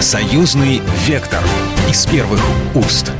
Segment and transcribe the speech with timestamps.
[0.00, 1.42] Союзный вектор
[1.90, 2.40] из первых
[2.76, 3.10] уст.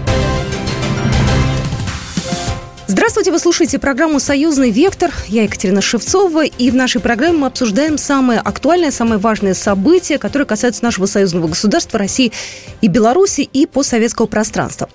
[2.86, 5.12] Здравствуйте, вы слушаете программу «Союзный вектор».
[5.26, 10.46] Я Екатерина Шевцова, и в нашей программе мы обсуждаем самые актуальные, самые важные события, которые
[10.46, 12.32] касаются нашего союзного государства России
[12.80, 14.88] и Беларуси и постсоветского пространства.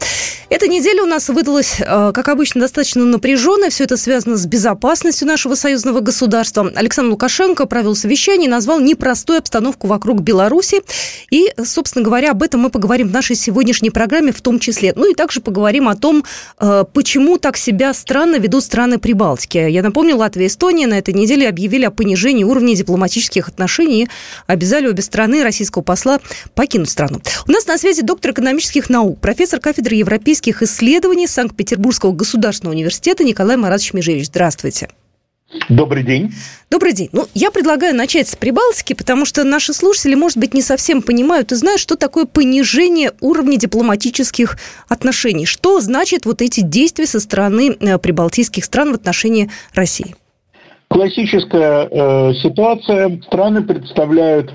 [0.54, 3.72] Эта неделя у нас выдалась, э, как обычно, достаточно напряженная.
[3.72, 6.72] Все это связано с безопасностью нашего союзного государства.
[6.76, 10.84] Александр Лукашенко провел совещание и назвал непростую обстановку вокруг Беларуси.
[11.32, 14.94] И, собственно говоря, об этом мы поговорим в нашей сегодняшней программе в том числе.
[14.96, 16.24] Ну и также поговорим о том,
[16.60, 19.58] э, почему так себя странно ведут страны Прибалтики.
[19.58, 24.08] Я напомню, Латвия и Эстония на этой неделе объявили о понижении уровня дипломатических отношений и
[24.46, 26.20] обязали обе страны российского посла
[26.54, 27.22] покинуть страну.
[27.48, 33.58] У нас на связи доктор экономических наук, профессор кафедры европейских исследований Санкт-Петербургского государственного университета Николай
[33.58, 34.28] Маратович Межевич.
[34.28, 34.90] Здравствуйте.
[35.70, 36.34] Добрый день.
[36.70, 37.10] Добрый день.
[37.12, 41.52] Ну, я предлагаю начать с Прибалтики, потому что наши слушатели, может быть, не совсем понимают
[41.52, 44.58] и знают, что такое понижение уровня дипломатических
[44.90, 45.46] отношений.
[45.46, 50.16] Что значит вот эти действия со стороны э, прибалтийских стран в отношении России?
[50.88, 53.22] Классическая э, ситуация.
[53.28, 54.52] Страны представляют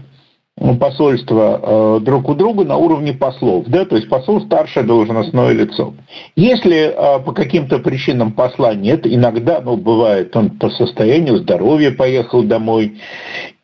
[0.78, 5.94] посольства э, друг у друга на уровне послов, да, то есть посол старшее должностное лицо.
[6.36, 12.42] Если э, по каким-то причинам посла нет, иногда, ну, бывает, он по состоянию здоровья поехал
[12.42, 12.98] домой,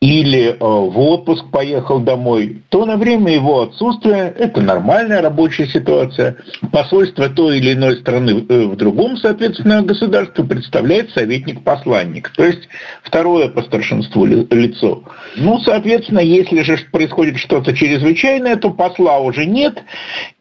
[0.04, 6.36] или э, в отпуск поехал домой, то на время его отсутствия, это нормальная рабочая ситуация,
[6.70, 12.68] посольство той или иной страны э, в другом, соответственно, государстве представляет советник-посланник, то есть
[13.02, 15.04] второе по старшинству лицо.
[15.36, 19.82] Ну, соответственно, если же происходит что-то чрезвычайное, то посла уже нет,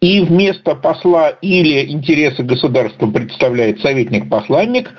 [0.01, 4.91] и вместо посла или интересы государства представляет советник-посланник,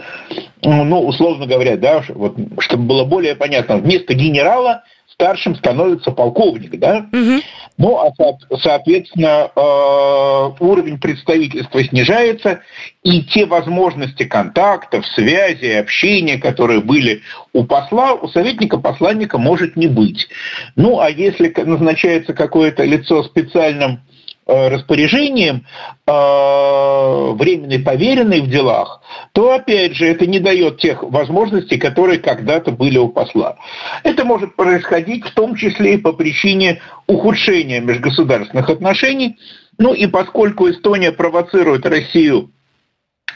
[0.64, 4.82] ну, условно говоря, да, вот, чтобы было более понятно, вместо генерала
[5.14, 7.06] старшим становится полковник, да?
[7.12, 7.42] Угу.
[7.78, 8.12] Ну, а
[8.58, 12.60] соответственно э, уровень представительства снижается,
[13.02, 17.22] и те возможности контактов, связи, общения, которые были
[17.52, 20.28] у посла, у советника-посланника может не быть.
[20.76, 24.00] Ну, а если назначается какое-то лицо специальным
[24.46, 25.66] распоряжением
[26.06, 29.00] э, временной поверенной в делах,
[29.32, 33.56] то опять же это не дает тех возможностей, которые когда-то были у посла.
[34.02, 39.38] Это может происходить в том числе и по причине ухудшения межгосударственных отношений.
[39.78, 42.50] Ну и поскольку Эстония провоцирует Россию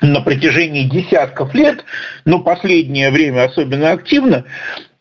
[0.00, 1.84] на протяжении десятков лет,
[2.24, 4.44] но последнее время особенно активно,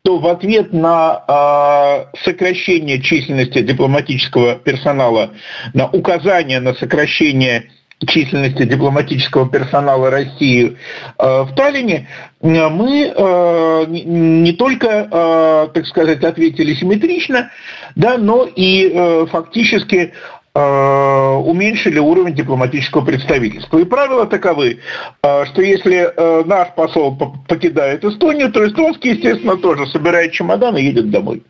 [0.07, 5.31] то в ответ на э, сокращение численности дипломатического персонала,
[5.73, 7.71] на указание на сокращение
[8.07, 10.77] численности дипломатического персонала России
[11.19, 12.07] э, в Таллине,
[12.39, 17.51] мы э, не только, так сказать, ответили симметрично,
[17.97, 20.13] да, но и фактически
[20.57, 23.79] уменьшили уровень дипломатического представительства.
[23.79, 24.79] И правила таковы,
[25.21, 30.83] э, что если э, наш посол покидает Эстонию, то эстонский, естественно, тоже собирает чемодан и
[30.83, 31.43] едет домой.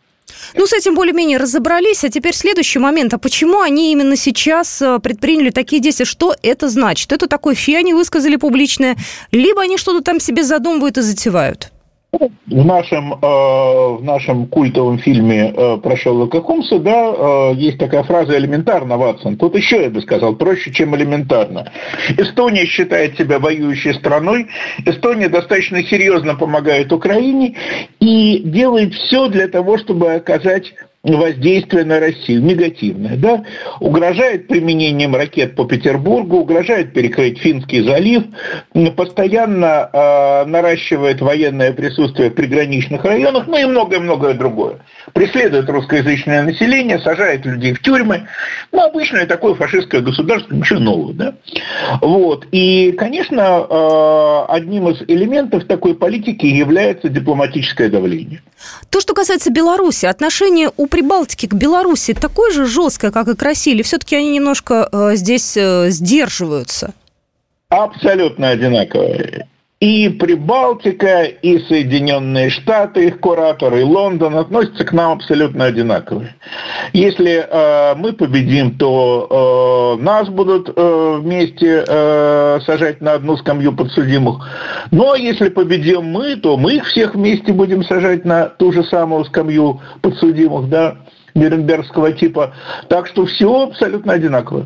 [0.55, 2.03] Ну, с этим более-менее разобрались.
[2.03, 3.13] А теперь следующий момент.
[3.13, 6.05] А почему они именно сейчас предприняли такие действия?
[6.05, 7.11] Что это значит?
[7.11, 8.97] Это такой фи они высказали публичное,
[9.31, 11.71] либо они что-то там себе задумывают и затевают?
[12.13, 17.13] В нашем, э, в нашем культовом фильме э, про Шерлока Холмса, да,
[17.51, 19.35] э, есть такая фраза «элементарно, Ватсон».
[19.35, 21.69] Тут еще, я бы сказал, проще, чем элементарно.
[22.17, 24.47] Эстония считает себя воюющей страной,
[24.85, 27.55] Эстония достаточно серьезно помогает Украине
[27.99, 30.73] и делает все для того, чтобы оказать
[31.15, 33.43] воздействие на Россию, негативное, да,
[33.79, 38.23] угрожает применением ракет по Петербургу, угрожает перекрыть Финский залив,
[38.95, 44.79] постоянно э, наращивает военное присутствие в приграничных районах, ну и многое-многое другое.
[45.13, 48.27] Преследует русскоязычное население, сажает людей в тюрьмы.
[48.71, 51.33] Ну, обычное такое фашистское государство, ничего нового, да.
[52.01, 52.45] Вот.
[52.51, 58.41] И, конечно, э, одним из элементов такой политики является дипломатическое давление.
[58.89, 63.41] То, что касается Беларуси, отношения у Прибалтики к Беларуси такое же жесткое, как и к
[63.41, 66.93] России, или все-таки они немножко э, здесь э, сдерживаются?
[67.69, 69.47] Абсолютно одинаковые.
[69.79, 76.29] И Прибалтика, и Соединенные Штаты, их кураторы, и Лондон относятся к нам абсолютно одинаково.
[76.93, 83.71] Если э, мы победим, то э, нас будут э, вместе э, сажать на одну скамью
[83.71, 84.49] подсудимых.
[84.91, 89.25] А если победим мы, то мы их всех вместе будем сажать на ту же самую
[89.25, 90.97] скамью подсудимых, да,
[91.35, 92.55] Нюрнбергского типа.
[92.87, 94.65] Так что все абсолютно одинаково.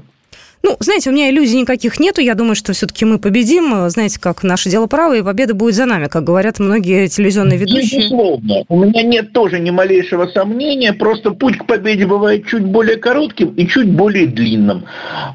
[0.64, 2.22] Ну, знаете, у меня иллюзий никаких нету.
[2.22, 3.90] Я думаю, что все-таки мы победим.
[3.90, 8.02] Знаете, как наше дело право, и победа будет за нами, как говорят многие телевизионные ведущие.
[8.02, 8.64] Безусловно.
[8.70, 10.94] У меня нет тоже ни малейшего сомнения.
[10.94, 14.86] Просто путь к победе бывает чуть более коротким и чуть более длинным.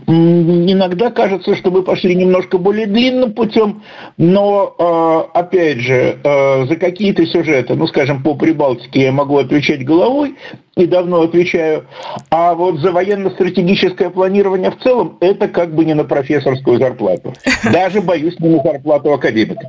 [0.07, 3.83] Иногда кажется, что мы пошли немножко более длинным путем,
[4.17, 9.85] но, э, опять же, э, за какие-то сюжеты, ну, скажем, по Прибалтике я могу отвечать
[9.85, 10.37] головой,
[10.77, 11.87] и давно отвечаю.
[12.31, 17.33] А вот за военно-стратегическое планирование в целом, это как бы не на профессорскую зарплату.
[17.73, 19.67] Даже, боюсь, не на зарплату академика.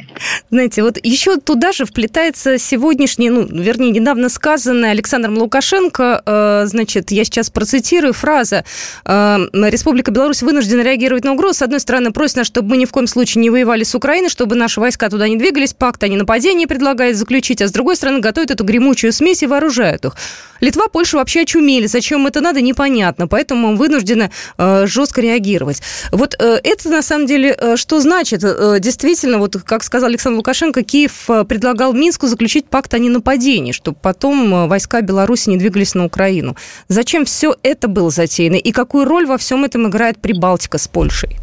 [0.50, 7.12] Знаете, вот еще туда же вплетается сегодняшний, ну, вернее, недавно сказанная Александром Лукашенко, э, значит,
[7.12, 8.66] я сейчас процитирую, фраза
[9.06, 11.60] э, «Республика Беларусь вынуждена реагировать на угрозу.
[11.60, 14.30] С одной стороны, просит нас, чтобы мы ни в коем случае не воевали с Украиной,
[14.30, 18.20] чтобы наши войска туда не двигались, пакт о ненападении предлагает заключить, а с другой стороны,
[18.20, 20.18] готовит эту гремучую смесь и вооружает их.
[20.60, 21.86] Литва, Польша вообще очумели.
[21.86, 23.28] Зачем это надо, непонятно.
[23.28, 25.84] Поэтому вынуждены э, жестко реагировать.
[26.12, 28.40] Вот э, это на самом деле э, что значит?
[28.80, 34.68] Действительно, вот как сказал Александр Лукашенко, Киев предлагал Минску заключить пакт о ненападении, чтобы потом
[34.68, 36.56] войска Беларуси не двигались на Украину.
[36.88, 38.56] Зачем все это было затеяно?
[38.56, 41.38] И какую роль во всем этом играет Прибалтика с Польшей?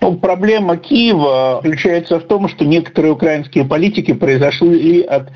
[0.00, 5.28] Ну, проблема Киева заключается в том, что некоторые украинские политики произошли от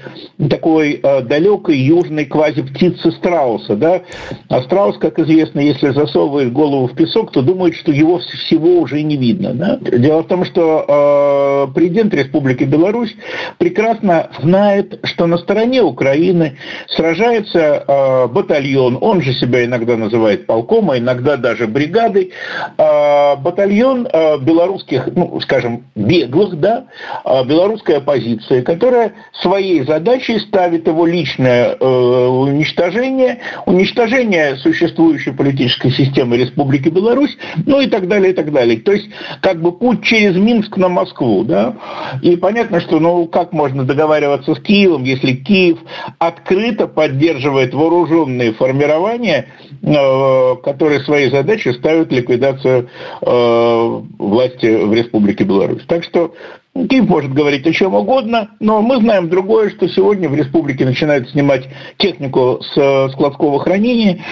[0.51, 3.75] такой э, далекой южной квази-птицы страуса.
[3.75, 4.03] Да?
[4.49, 9.03] А страус, как известно, если засовывает голову в песок, то думает, что его всего уже
[9.03, 9.55] не видно.
[9.55, 9.79] Да?
[9.81, 13.17] Дело в том, что э, президент Республики Беларусь
[13.59, 16.59] прекрасно знает, что на стороне Украины
[16.89, 22.33] сражается э, батальон, он же себя иногда называет полком, а иногда даже бригадой.
[22.77, 26.85] Э, батальон э, белорусских, ну, скажем, беглых, да,
[27.25, 36.37] а, белорусская оппозиция, которая своей задачей ставит его личное э, уничтожение, уничтожение существующей политической системы
[36.37, 37.37] Республики Беларусь,
[37.67, 38.79] ну и так далее, и так далее.
[38.81, 39.09] То есть,
[39.41, 41.75] как бы путь через Минск на Москву, да,
[42.23, 45.79] и понятно, что, ну, как можно договариваться с Киевом, если Киев
[46.19, 49.49] открыто поддерживает вооруженные формирования,
[49.83, 52.89] э, которые своей задачей ставят ликвидацию
[53.23, 55.85] э, власти в Республике Беларусь.
[55.87, 56.35] Так что
[56.75, 61.31] Киев может говорить о чем угодно, но мы знаем другое, что сегодня в республике начинают
[61.31, 61.65] снимать
[61.97, 64.23] технику с складского хранения.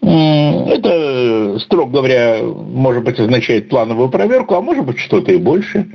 [0.00, 5.86] Это, строго говоря, может быть, означает плановую проверку, а может быть, что-то и больше.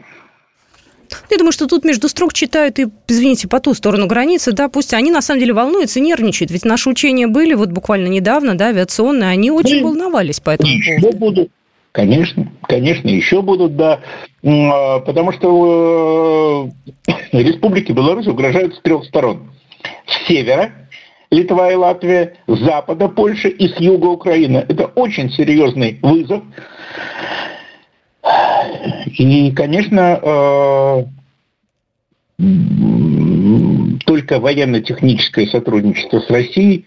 [1.29, 4.93] Я думаю, что тут между строк читают и, извините, по ту сторону границы, да, пусть
[4.93, 6.51] они на самом деле волнуются нервничают.
[6.51, 10.71] Ведь наши учения были вот буквально недавно, да, авиационные, они очень ну, волновались по этому
[11.01, 11.17] поводу.
[11.17, 11.51] Будут.
[11.97, 14.01] Конечно, конечно, еще будут, да.
[14.45, 16.69] А, потому что
[17.03, 19.49] э, Республике Беларусь угрожают с трех сторон.
[20.05, 20.73] С севера
[21.31, 24.57] Литва и Латвия, с запада Польша и с юга Украина.
[24.69, 26.43] Это очень серьезный вызов.
[29.17, 31.03] И, конечно, э,
[34.05, 36.85] только военно-техническое сотрудничество с Россией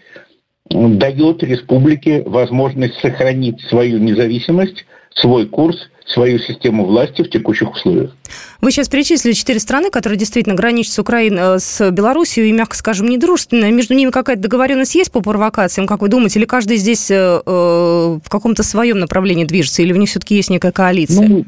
[0.69, 8.11] дает республике возможность сохранить свою независимость, свой курс, свою систему власти в текущих условиях.
[8.59, 12.75] Вы сейчас перечислили четыре страны, которые действительно граничат с Украиной, э, с Белоруссией и, мягко
[12.75, 13.71] скажем, недружественные.
[13.71, 18.19] Между ними какая-то договоренность есть по провокациям, как вы думаете, или каждый здесь э, э
[18.23, 21.27] в каком-то своем направлении движется, или в них все-таки есть некая коалиция?
[21.27, 21.45] Ну,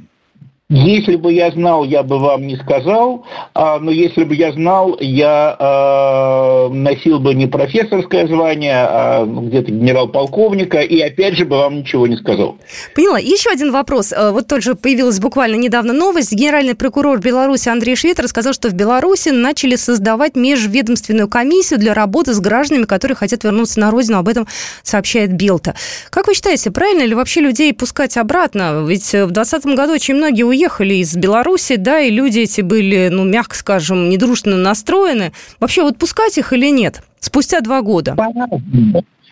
[0.70, 4.98] если бы я знал, я бы вам не сказал, а, но если бы я знал,
[5.00, 11.80] я а, носил бы не профессорское звание, а где-то генерал-полковника, и опять же бы вам
[11.80, 12.58] ничего не сказал.
[12.96, 13.20] Поняла.
[13.20, 14.14] Еще один вопрос.
[14.14, 16.32] Э, вот тоже появилась буквально недавно новость.
[16.32, 22.34] Генеральный прокурор Беларуси Андрей Швед рассказал, что в Беларуси начали создавать межведомственную комиссию для работы
[22.34, 24.18] с гражданами, которые хотят вернуться на родину.
[24.18, 24.48] Об этом
[24.82, 25.76] сообщает Белта.
[26.10, 28.86] Как вы считаете, правильно ли вообще людей пускать обратно?
[28.88, 33.24] Ведь в 2020 году очень многие уехали из Беларуси, да, и люди эти были, ну,
[33.24, 35.34] мягко скажем, недружественно настроены.
[35.60, 37.02] Вообще, вот пускать их или нет?
[37.20, 38.16] Спустя два года.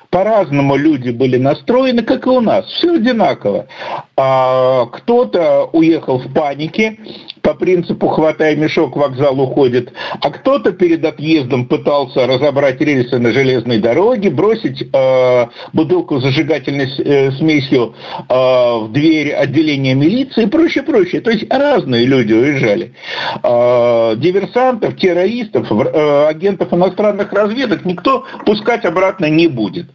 [0.10, 2.66] По-разному люди были настроены, как и у нас.
[2.66, 3.68] Все одинаково.
[4.18, 6.98] А, кто-то уехал в панике,
[7.41, 13.79] по принципу «хватай мешок, вокзал уходит», а кто-то перед отъездом пытался разобрать рельсы на железной
[13.79, 17.95] дороге, бросить э, бутылку с зажигательной э, смесью
[18.29, 21.21] э, в дверь отделения милиции и прочее, прочее.
[21.21, 22.93] То есть разные люди уезжали.
[23.43, 29.88] Э, диверсантов, террористов, э, агентов иностранных разведок никто пускать обратно не будет.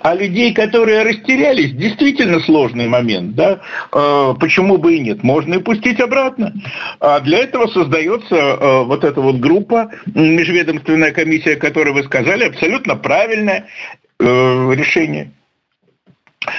[0.00, 3.34] А людей, которые растерялись, действительно сложный момент.
[3.34, 3.60] Да?
[3.92, 5.22] Э, почему бы и нет?
[5.22, 6.52] Можно и пустить обратно.
[7.00, 12.96] А для этого создается э, вот эта вот группа, межведомственная комиссия, которую вы сказали, абсолютно
[12.96, 13.66] правильное
[14.18, 15.32] э, решение.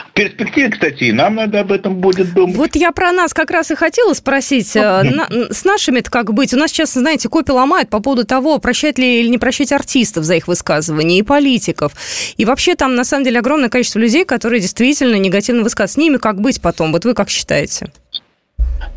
[0.09, 2.55] В перспективе, кстати, нам надо об этом будет думать.
[2.55, 4.75] Вот я про нас как раз и хотела спросить.
[4.75, 6.53] Э, на, с нашими-то как быть?
[6.55, 10.23] У нас сейчас, знаете, копи ломают по поводу того, прощать ли или не прощать артистов
[10.23, 11.93] за их высказывания, и политиков.
[12.37, 15.91] И вообще там, на самом деле, огромное количество людей, которые действительно негативно высказывают.
[15.91, 16.91] С ними как быть потом?
[16.91, 17.91] Вот вы как считаете?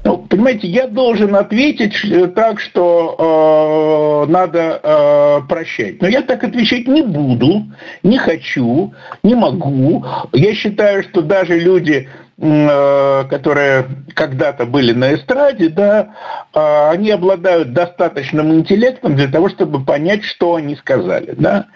[0.04, 6.00] Ну, понимаете, я должен ответить э, так, что э, надо э, прощать.
[6.02, 7.66] Но я так отвечать не буду,
[8.02, 8.92] не хочу,
[9.22, 10.04] не могу.
[10.32, 12.08] Я считаю, что даже люди,
[12.40, 16.14] которые когда-то были на эстраде, да,
[16.54, 21.34] э, они обладают достаточным интеллектом для того, чтобы понять, что они сказали.
[21.36, 21.66] Да?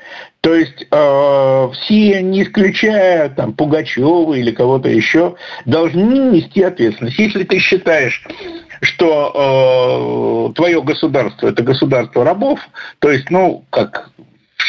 [0.41, 7.19] То есть э, все, не исключая там, Пугачева или кого-то еще, должны нести ответственность.
[7.19, 8.25] Если ты считаешь,
[8.83, 12.61] что э, твое государство это государство рабов,
[13.01, 14.11] то есть, ну, как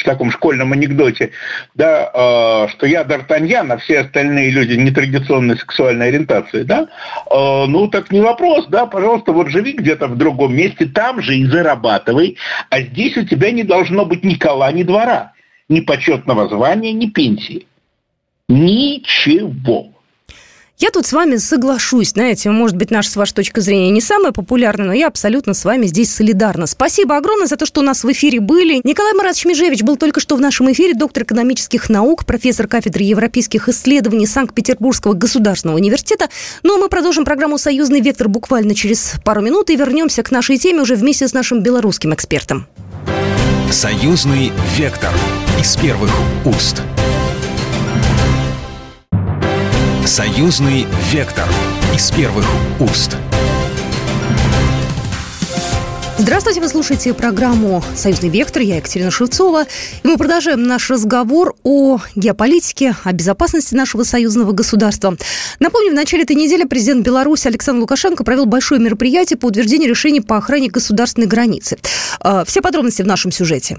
[0.03, 1.31] в таком школьном анекдоте,
[1.73, 6.87] да, э, что я Д'Артаньян, а все остальные люди нетрадиционной сексуальной ориентации, да,
[7.31, 11.35] э, ну так не вопрос, да, пожалуйста, вот живи где-то в другом месте, там же
[11.35, 12.37] и зарабатывай,
[12.69, 15.33] а здесь у тебя не должно быть ни кола, ни двора
[15.69, 17.67] ни почетного звания, ни пенсии.
[18.47, 19.92] Ничего.
[20.79, 24.31] Я тут с вами соглашусь, знаете, может быть, наша с вашей точки зрения не самая
[24.31, 26.65] популярная, но я абсолютно с вами здесь солидарна.
[26.65, 28.81] Спасибо огромное за то, что у нас в эфире были.
[28.83, 33.69] Николай Маратович Межевич был только что в нашем эфире, доктор экономических наук, профессор кафедры европейских
[33.69, 36.29] исследований Санкт-Петербургского государственного университета.
[36.63, 40.57] Ну а мы продолжим программу «Союзный вектор» буквально через пару минут и вернемся к нашей
[40.57, 42.67] теме уже вместе с нашим белорусским экспертом.
[43.71, 45.11] Союзный вектор
[45.59, 46.11] из первых
[46.45, 46.81] уст.
[50.05, 51.45] Союзный вектор
[51.95, 52.45] из первых
[52.81, 53.15] уст.
[56.17, 58.61] Здравствуйте, вы слушаете программу «Союзный вектор».
[58.61, 59.63] Я Екатерина Шевцова.
[59.63, 65.15] И мы продолжаем наш разговор о геополитике, о безопасности нашего союзного государства.
[65.59, 70.19] Напомню, в начале этой недели президент Беларуси Александр Лукашенко провел большое мероприятие по утверждению решений
[70.19, 71.77] по охране государственной границы.
[72.19, 73.77] А, все подробности в нашем сюжете.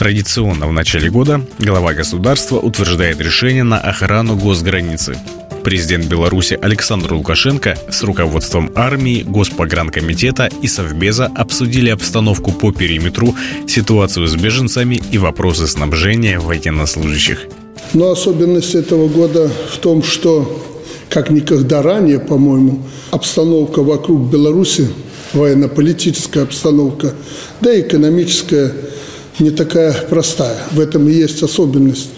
[0.00, 5.18] Традиционно в начале года глава государства утверждает решение на охрану госграницы.
[5.62, 13.34] Президент Беларуси Александр Лукашенко с руководством армии, Госпогранкомитета и Совбеза обсудили обстановку по периметру,
[13.68, 17.48] ситуацию с беженцами и вопросы снабжения военнослужащих.
[17.92, 20.64] Но особенность этого года в том, что
[21.10, 24.88] как никогда ранее, по-моему, обстановка вокруг Беларуси,
[25.34, 27.12] военно-политическая обстановка,
[27.60, 28.72] да и экономическая,
[29.40, 30.56] не такая простая.
[30.72, 32.10] В этом и есть особенность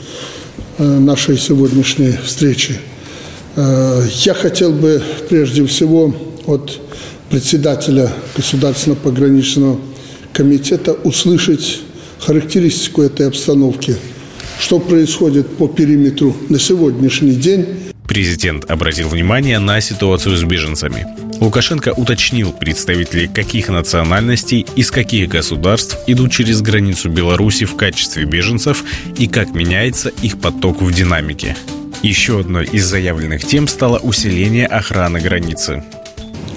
[0.78, 2.78] э, нашей сегодняшней встречи–
[3.54, 6.14] Э, я хотел бы прежде всего
[6.46, 6.80] от
[7.30, 9.78] председателя Государственного пограничного
[10.32, 11.80] комитета услышать
[12.18, 13.96] характеристику этой обстановки,
[14.58, 17.66] что происходит по периметру на сегодняшний день.
[18.12, 21.07] Президент обратил внимание на ситуацию с беженцами.
[21.40, 28.85] Лукашенко уточнил представителей каких национальностей, из каких государств идут через границу Беларуси в качестве беженцев
[29.16, 31.57] и как меняется их поток в динамике.
[32.02, 35.83] Еще одной из заявленных тем стало усиление охраны границы.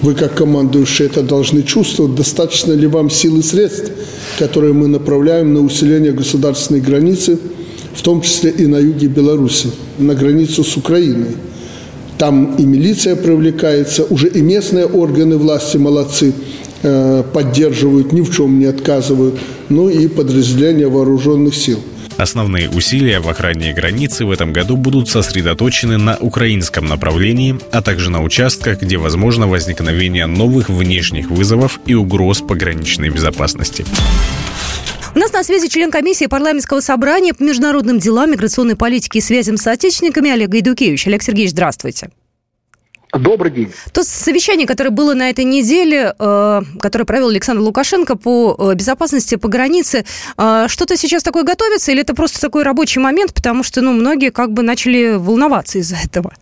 [0.02, 2.14] Вы, как командующие, это должны чувствовать.
[2.14, 3.92] Достаточно ли вам сил и средств,
[4.38, 7.38] которые мы направляем на усиление государственной границы,
[7.94, 11.45] в том числе и на юге Беларуси, на границу с Украиной.
[12.18, 16.32] Там и милиция привлекается, уже и местные органы власти молодцы,
[16.82, 21.80] э, поддерживают, ни в чем не отказывают, ну и подразделения вооруженных сил–
[22.16, 28.10] Основные усилия в охране границы в этом году будут сосредоточены на украинском направлении, а также
[28.10, 33.84] на участках, где возможно возникновение новых внешних вызовов и угроз пограничной безопасности.
[35.16, 39.56] У нас на связи член комиссии парламентского собрания по международным делам, миграционной политике и связям
[39.56, 41.06] с отечественниками Олег Гайдукевич.
[41.06, 42.10] Олег Сергеевич, здравствуйте.
[43.14, 43.72] Добрый день.
[43.94, 49.36] То совещание, которое было на этой неделе, э, которое провел Александр Лукашенко по э, безопасности
[49.36, 50.04] по границе,
[50.36, 54.30] э, что-то сейчас такое готовится или это просто такой рабочий момент, потому что ну, многие
[54.30, 56.34] как бы начали волноваться из-за этого?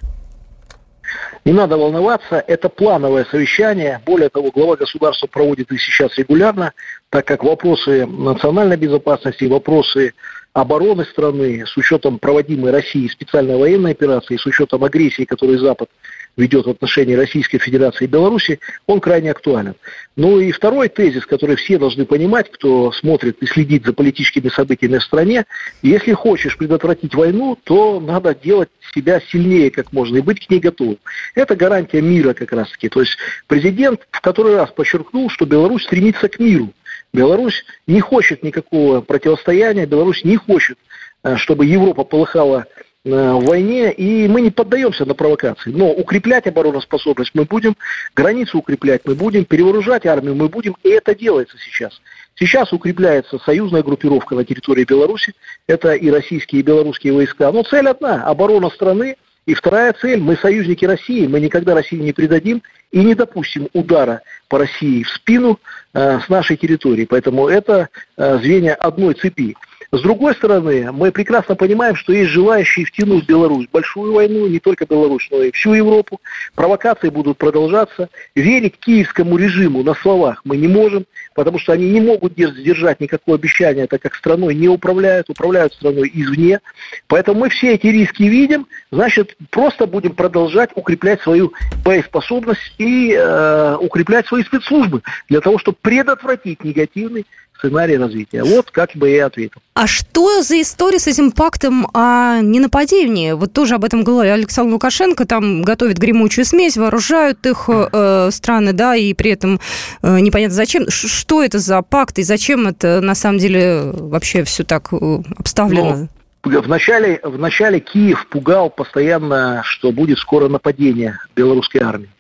[1.45, 4.01] Не надо волноваться, это плановое совещание.
[4.07, 6.73] Более того, глава государства проводит их сейчас регулярно,
[7.11, 10.15] так как вопросы национальной безопасности, вопросы
[10.55, 15.91] обороны страны, с учетом проводимой России специальной военной операции, с учетом агрессии, которую Запад
[16.37, 19.75] ведет в отношении Российской Федерации и Беларуси, он крайне актуален.
[20.17, 24.99] Ну и второй тезис, который все должны понимать, кто смотрит и следит за политическими событиями
[24.99, 25.45] в стране,
[25.83, 30.61] если хочешь предотвратить войну, то надо делать себя сильнее как можно и быть к ней
[30.61, 30.99] готовым.
[31.35, 32.89] Это гарантия мира как раз таки.
[32.89, 36.73] То есть президент в который раз подчеркнул, что Беларусь стремится к миру.
[37.13, 40.79] Беларусь не хочет никакого противостояния, Беларусь не хочет,
[41.23, 42.67] э, чтобы Европа полыхала
[43.05, 45.71] в войне, и мы не поддаемся на провокации.
[45.71, 47.77] Но укреплять обороноспособность мы будем,
[48.17, 52.01] границу укреплять мы будем, перевооружать армию мы будем, и это делается сейчас.
[52.37, 55.35] Сейчас укрепляется союзная группировка на территории Беларуси,
[55.67, 57.53] это и российские, и белорусские войска.
[57.53, 62.13] Но цель одна– оборона страны, и вторая цель– мы союзники России, мы никогда Россию не
[62.13, 65.61] предадим и не допустим удара по России в спину
[65.93, 67.05] э, с нашей территории.
[67.05, 69.55] Поэтому это э, звенья одной цепи.
[69.95, 74.59] С другой стороны, мы прекрасно понимаем, что есть желающие втянуть Беларусь в большую войну, не
[74.59, 76.21] только Беларусь, но и всю Европу.
[76.57, 78.09] Провокации будут продолжаться.
[78.35, 83.37] Верить киевскому режиму на словах мы не можем, потому что они не могут сдержать никакое
[83.37, 86.59] обещание, так как страной не управляют, управляют страной извне.
[87.07, 91.53] Поэтому мы все эти риски видим, значит, просто будем продолжать укреплять свою
[91.85, 97.27] боеспособность и э, укреплять свои спецслужбы для того, чтобы предотвратить негативный
[97.59, 98.43] сценарий развития.
[98.45, 99.61] Вот как бы я ответил.
[99.75, 103.33] А что за история с этим пактом о ненападении?
[103.33, 105.27] Вот тоже об этом говорил Александр Лукашенко.
[105.27, 109.61] Там готовят гремучую смесь, вооружают их э, страны, да, и при этом
[110.03, 110.89] э, непонятно зачем.
[110.89, 116.09] Что это за пакт и зачем это на самом деле вообще все так э, обставлено?
[116.45, 122.11] Ну, в начале, в начале Киев пугал постоянно, что будет скоро нападение белорусской армии.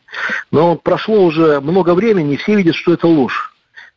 [0.50, 3.53] Но прошло уже много времени, и все видят, что это ложь.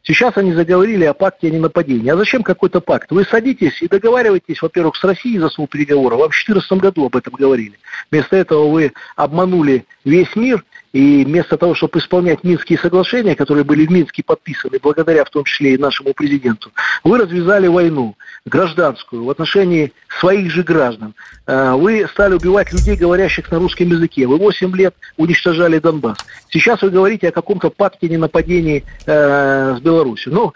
[0.07, 2.09] Сейчас они заговорили о пакте о ненападении.
[2.09, 3.11] А зачем какой-то пакт?
[3.11, 6.19] Вы садитесь и договариваетесь, во-первых, с Россией за стол переговоров.
[6.19, 7.77] Вам в 2014 году об этом говорили.
[8.09, 10.63] Вместо этого вы обманули весь мир–
[10.94, 15.44] и вместо того, чтобы исполнять Минские соглашения, которые были в Минске подписаны, благодаря в том
[15.44, 16.72] числе и нашему президенту,
[17.03, 18.15] вы развязали войну
[18.46, 21.13] гражданскую в отношении своих же граждан.
[21.46, 24.27] Э, вы стали убивать людей, говорящих на русском языке.
[24.27, 26.17] Вы 8 лет уничтожали Донбасс.
[26.50, 30.34] Сейчас вы говорите о каком-то пакте ненападении э, с Беларусью.
[30.34, 30.53] Ну,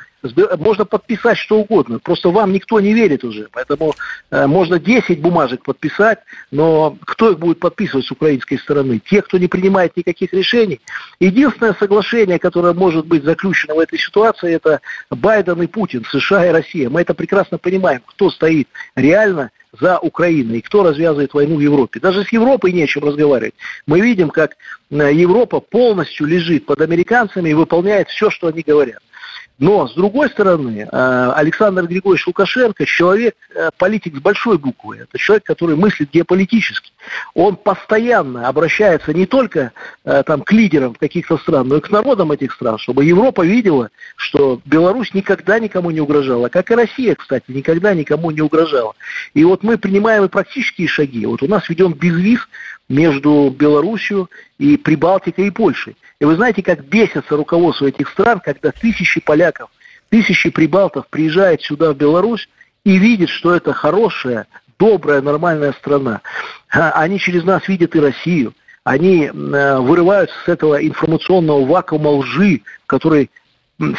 [0.57, 3.93] можно подписать что угодно, просто вам никто не верит уже, поэтому
[4.29, 6.19] э, можно 10 бумажек подписать,
[6.51, 8.99] но кто их будет подписывать с украинской стороны?
[8.99, 10.79] Те, кто не принимает никаких решений.
[11.19, 16.51] Единственное соглашение, которое может быть заключено в этой ситуации, это Байден и Путин, США и
[16.51, 16.89] Россия.
[16.89, 21.99] Мы это прекрасно понимаем, кто стоит реально за Украиной и кто развязывает войну в Европе.
[21.99, 23.53] Даже с Европой не разговаривать.
[23.85, 24.57] Мы видим, как
[24.89, 29.01] э, Европа полностью лежит под американцами и выполняет все, что они говорят.
[29.61, 34.97] Но, с другой стороны, э, Александр Григорьевич Лукашенко человек, э, политик с большой буквы.
[34.97, 36.91] Это человек, который мыслит геополитически.
[37.35, 39.71] Он постоянно обращается не только
[40.03, 43.91] э, там, к лидерам каких-то стран, но и к народам этих стран, чтобы Европа видела,
[44.15, 46.49] что Беларусь никогда никому не угрожала.
[46.49, 48.95] Как и Россия, кстати, никогда никому не угрожала.
[49.35, 51.23] И вот мы принимаем и практические шаги.
[51.27, 52.39] Вот у нас введен безвиз
[52.91, 54.27] между Белоруссией
[54.59, 55.95] и Прибалтикой и Польшей.
[56.19, 59.69] И вы знаете, как бесится руководство этих стран, когда тысячи поляков,
[60.09, 62.47] тысячи прибалтов приезжают сюда, в Беларусь,
[62.83, 66.21] и видят, что это хорошая, добрая, нормальная страна.
[66.69, 68.53] А они через нас видят и Россию.
[68.83, 73.29] Они э, вырываются с этого информационного вакуума лжи, который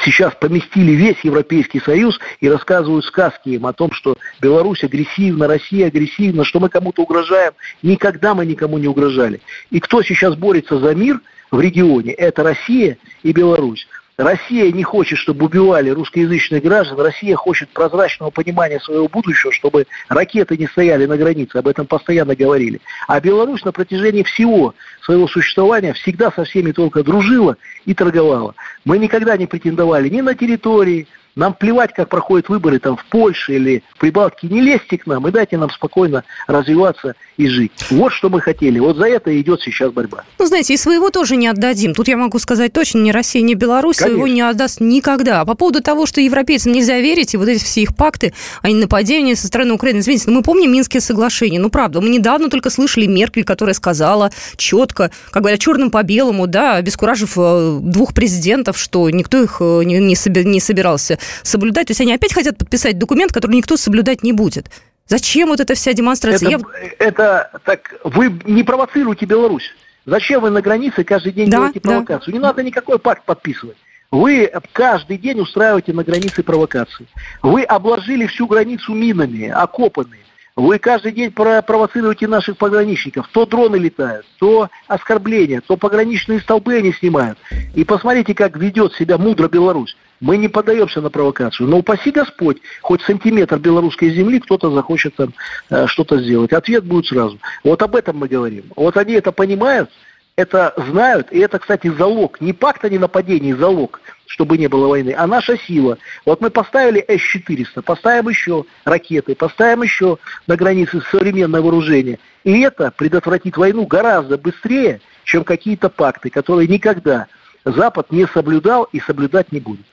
[0.05, 5.89] сейчас поместили весь Европейский Союз и рассказывают сказки им о том, что Беларусь агрессивна, Россия
[5.89, 7.53] агрессивна, что мы кому-то угрожаем.
[7.83, 9.41] Никогда мы никому не угрожали.
[9.71, 13.87] И кто сейчас борется за мир в регионе, это Россия и Беларусь.
[14.19, 17.01] Россия не хочет, чтобы убивали русскоязычных граждан.
[17.01, 21.57] Россия хочет прозрачного понимания своего будущего, чтобы ракеты не стояли на границе.
[21.57, 22.81] Об этом постоянно говорили.
[23.09, 28.55] А Беларусь на протяжении всего своего существования всегда со всеми только дружила и торговала.
[28.85, 33.55] Мы никогда не претендовали ни на территории, нам плевать, как проходят выборы там в Польше
[33.55, 34.49] или в Прибалтике.
[34.49, 37.73] Не лезьте к нам и дайте нам спокойно развиваться и жить.
[37.91, 38.79] Вот что мы хотели.
[38.79, 40.25] Вот за это идет сейчас борьба.
[40.39, 41.95] Ну, знаете, и своего тоже не отдадим.
[41.95, 44.19] Тут я могу сказать точно, ни Россия, ни Беларусь Конечно.
[44.19, 45.41] своего не отдаст никогда.
[45.41, 48.69] А по поводу того, что европейцам нельзя верить, и вот эти все их пакты о
[48.69, 50.01] нападении со стороны Украины.
[50.01, 51.59] Извините, но мы помним Минские соглашения.
[51.59, 56.47] Ну, правда, мы недавно только слышали Меркель, которая сказала четко, как говорят, черным по белому,
[56.47, 61.89] да, обескуражив э, двух президентов, что никто их э, не, не собирался соблюдать.
[61.89, 64.71] То есть они опять хотят подписать документ, который никто соблюдать не будет.
[65.07, 66.49] Зачем вот эта вся демонстрация?
[66.49, 67.07] Это, Я...
[67.07, 69.71] это так, вы не провоцируете Беларусь.
[70.07, 72.33] Зачем вы на границе каждый день да, делаете провокацию?
[72.33, 72.39] Да.
[72.39, 73.77] Не надо никакой пакт подписывать.
[74.11, 77.07] Вы каждый день устраиваете на границе провокации.
[77.43, 80.19] Вы обложили всю границу минами, окопами.
[80.55, 83.27] Вы каждый день провоцируете наших пограничников.
[83.33, 87.39] То дроны летают, то оскорбления, то пограничные столбы они снимают.
[87.75, 89.97] И посмотрите, как ведет себя мудро Беларусь.
[90.23, 91.69] Мы не поддаемся на провокацию.
[91.69, 95.35] Но упаси Господь, хоть сантиметр белорусской земли кто-то захочет там
[95.69, 96.53] э, что-то сделать.
[96.53, 97.41] Ответ будет сразу.
[97.65, 98.67] Вот об этом мы говорим.
[98.77, 99.91] Вот они это понимают,
[100.37, 102.41] это знают, и это, кстати, залог.
[102.41, 105.99] Не пакт о ненападении, залог чтобы не было войны, а наша сила.
[106.25, 112.19] Вот мы поставили С-400, поставим еще ракеты, поставим еще на границе современное вооружение.
[112.43, 117.27] И это предотвратит войну гораздо быстрее, чем какие-то пакты, которые никогда
[117.67, 119.85] Запад не соблюдал и соблюдать не будет.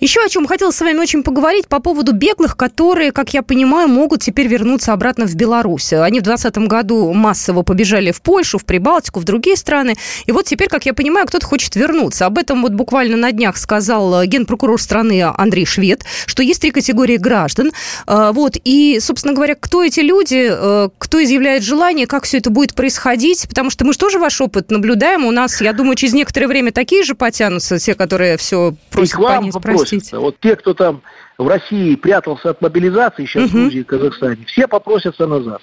[0.00, 3.86] Еще о чем хотела с вами очень поговорить по поводу беглых, которые, как я понимаю,
[3.86, 5.92] могут теперь вернуться обратно в Беларусь.
[5.92, 9.96] Они в 2020 году массово побежали в Польшу, в Прибалтику, в другие страны.
[10.24, 12.24] И вот теперь, как я понимаю, кто-то хочет вернуться.
[12.24, 17.18] Об этом вот буквально на днях сказал генпрокурор страны Андрей Швед, что есть три категории
[17.18, 17.72] граждан.
[18.06, 18.56] А, вот.
[18.64, 23.46] И, собственно говоря, кто эти люди, э, кто изъявляет желание, как все это будет происходить,
[23.46, 25.26] потому что мы же тоже ваш опыт наблюдаем.
[25.26, 29.42] У нас, я думаю, через некоторое время такие же потянутся, те, которые все просят по
[29.42, 30.20] ней спросить попросятся.
[30.20, 31.02] Вот те, кто там
[31.38, 33.50] в России прятался от мобилизации, сейчас угу.
[33.50, 35.62] в Грузии и Казахстане, все попросятся назад.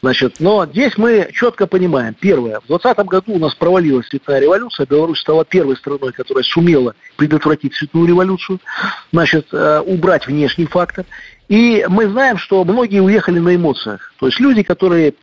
[0.00, 2.14] Значит, но здесь мы четко понимаем.
[2.14, 2.60] Первое.
[2.60, 4.86] В 2020 году у нас провалилась цветная революция.
[4.86, 8.60] Беларусь стала первой страной, которая сумела предотвратить цветную революцию.
[9.12, 11.04] Значит, э, убрать внешний фактор.
[11.48, 14.12] И мы знаем, что многие уехали на эмоциях.
[14.20, 15.14] То есть люди, которые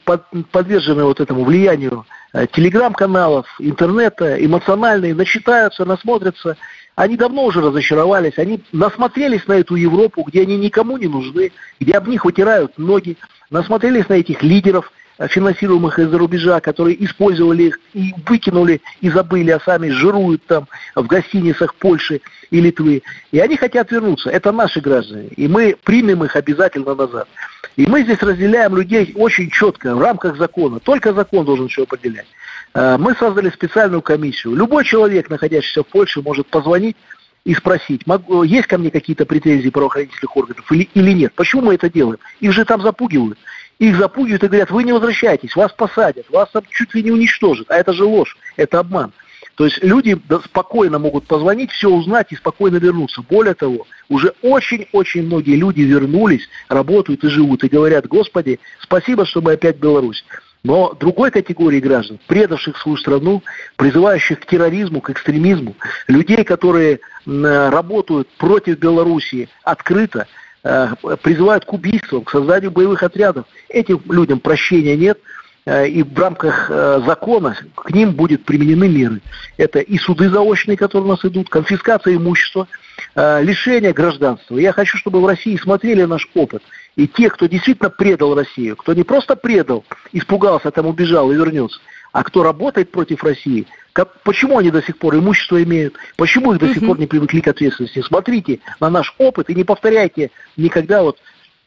[0.51, 6.57] подвержены вот этому влиянию э, телеграм-каналов, интернета, эмоциональные, начитаются, насмотрятся
[6.95, 11.93] они давно уже разочаровались, они насмотрелись на эту Европу, где они никому не нужны, где
[11.93, 13.17] об них вытирают ноги,
[13.49, 19.51] насмотрелись на этих лидеров, э, финансируемых из-за рубежа, которые использовали их и выкинули и забыли,
[19.51, 23.03] а сами жируют там в гостиницах Польши и Литвы.
[23.31, 24.29] И они хотят вернуться.
[24.29, 25.27] Это наши граждане.
[25.35, 27.27] И мы примем их обязательно назад.
[27.75, 30.79] И мы здесь разделяем людей очень четко, в рамках закона.
[30.79, 32.27] Только закон должен все определять.
[32.75, 34.53] Э, мы создали специальную комиссию.
[34.53, 36.97] Любой человек, находящийся в Польше, может позвонить
[37.45, 38.01] и спросить,
[38.43, 41.33] есть ко мне какие-то претензии правоохранительных органов или, или нет.
[41.35, 42.19] Почему мы это делаем?
[42.41, 43.39] Их же там запугивают.
[43.79, 47.69] Их запугивают и говорят, вы не возвращайтесь, вас посадят, вас там чуть ли не уничтожат.
[47.69, 49.13] А это же ложь, это обман.
[49.55, 53.21] То есть люди спокойно могут позвонить, все узнать и спокойно вернуться.
[53.21, 59.41] Более того, уже очень-очень многие люди вернулись, работают и живут, и говорят, Господи, спасибо, что
[59.41, 60.25] мы опять Беларусь.
[60.65, 63.43] Но другой категории граждан, предавших свою страну,
[63.75, 65.75] призывающих к терроризму, к экстремизму,
[66.07, 70.25] людей, которые работают против Белоруссии открыто,
[70.63, 70.87] э,
[71.21, 73.45] призывают к убийствам, к созданию боевых отрядов.
[73.69, 75.44] Этим людям прощения нет, э,
[75.87, 79.21] и в рамках э, закона к ним будут применены меры.
[79.57, 82.67] Это и суды заочные, которые у нас идут, конфискация имущества,
[83.15, 84.57] лишение гражданства.
[84.57, 86.61] Я хочу, чтобы в России смотрели наш опыт–
[86.95, 91.79] и те, кто действительно предал Россию, кто не просто предал, испугался, там убежал и вернется,
[92.11, 96.59] а кто работает против России, как, почему они до сих пор имущество имеют, почему их
[96.59, 98.01] до сих пор не привыкли к ответственности.
[98.01, 101.17] Смотрите на наш опыт и не повторяйте никогда вот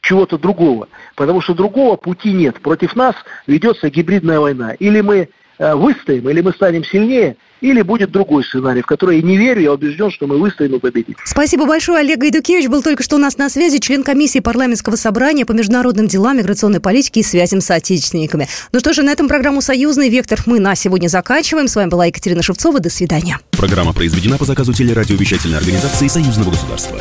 [0.01, 2.61] чего-то другого, потому что другого пути нет.
[2.61, 3.15] Против нас
[3.47, 4.73] ведется гибридная война.
[4.75, 5.29] Или мы
[5.61, 9.61] Э, выстоим, или мы станем сильнее, или будет другой сценарий, в который я не верю,
[9.61, 11.17] я убежден, что мы выстоим и победим.
[11.25, 11.99] Спасибо большое.
[11.99, 16.07] Олег Гайдукевич был только что у нас на связи, член комиссии парламентского собрания по международным
[16.07, 18.47] делам, миграционной политике и связям с отечественниками.
[18.73, 21.67] Ну что же, на этом программу «Союзный вектор» мы на сегодня заканчиваем.
[21.67, 22.79] С вами была Екатерина Шевцова.
[22.79, 23.41] До свидания.
[23.51, 27.01] Программа произведена по заказу телерадиовещательной организации Союзного государства.